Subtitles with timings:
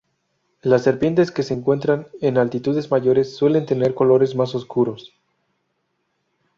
[0.63, 5.13] Las serpientes que se encuentran en altitudes mayores suelen tener colores más oscuros.